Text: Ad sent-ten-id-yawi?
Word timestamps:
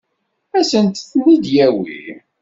Ad 0.57 0.65
sent-ten-id-yawi? 0.69 2.03